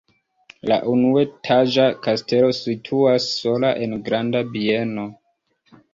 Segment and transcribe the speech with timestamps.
[0.71, 5.05] La unuetaĝa kastelo situas sola en granda bieno.